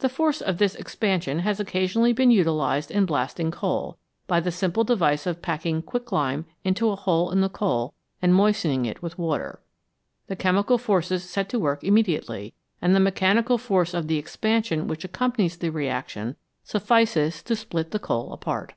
The 0.00 0.08
force 0.08 0.40
of 0.42 0.58
this 0.58 0.74
ex 0.80 0.96
pansion 0.96 1.42
has 1.42 1.60
occasionally 1.60 2.12
been 2.12 2.32
utilised 2.32 2.90
in 2.90 3.06
blasting 3.06 3.52
coal, 3.52 3.98
by 4.26 4.40
the 4.40 4.50
simple 4.50 4.82
device 4.82 5.28
of 5.28 5.42
packing 5.42 5.80
quicklime 5.80 6.44
into 6.64 6.90
a 6.90 6.96
hole 6.96 7.30
in 7.30 7.40
the 7.40 7.48
coal 7.48 7.94
and 8.20 8.34
moistening 8.34 8.84
it 8.84 9.00
with 9.00 9.16
water. 9.16 9.60
The 10.26 10.34
chemical 10.34 10.76
forces 10.76 11.22
set 11.30 11.48
to 11.50 11.60
work 11.60 11.84
immediately, 11.84 12.52
and 12.82 12.96
the 12.96 12.98
mechanical 12.98 13.58
force 13.58 13.94
of 13.94 14.08
the 14.08 14.18
expansion 14.18 14.88
which 14.88 15.04
accompanies 15.04 15.56
the 15.56 15.70
reaction 15.70 16.34
suffices 16.64 17.40
to 17.44 17.54
split 17.54 17.92
the 17.92 18.00
coal 18.00 18.32
apart. 18.32 18.74